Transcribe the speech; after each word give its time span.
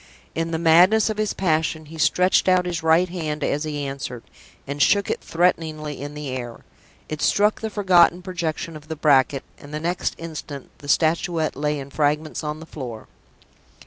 In 0.33 0.49
the 0.49 0.57
madness 0.57 1.11
of 1.11 1.19
his 1.19 1.35
passion, 1.35 1.85
he 1.85 1.99
stretched 1.99 2.47
out 2.49 2.65
his 2.65 2.81
right 2.81 3.07
hand 3.07 3.43
as 3.43 3.65
he 3.65 3.85
answered, 3.85 4.23
and 4.65 4.81
shook 4.81 5.11
it 5.11 5.21
threateningly 5.21 6.01
in 6.01 6.15
the 6.15 6.29
air. 6.29 6.65
It 7.07 7.21
struck 7.21 7.61
the 7.61 7.69
forgotten 7.69 8.23
projection 8.23 8.75
of 8.75 8.87
the 8.87 8.95
bracket 8.95 9.43
and 9.59 9.71
the 9.71 9.79
next 9.79 10.15
instant 10.17 10.71
the 10.79 10.87
Statuette 10.89 11.55
lay 11.55 11.77
in 11.77 11.91
fragments 11.91 12.43
on 12.43 12.59
the 12.59 12.65
floor. 12.65 13.09